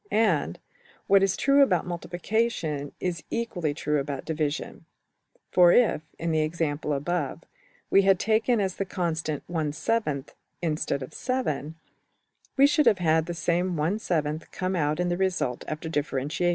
[0.09, 0.57] And,
[1.05, 4.81] what is true about multiplication is equally true about \emph{division}:
[5.51, 7.43] for if, in the example above,
[7.91, 10.29] we had taken as the constant~$\frac$
[10.59, 11.75] instead of~$7$,
[12.57, 16.49] we should have had the same~$\frac$ come out in the result after differentiation.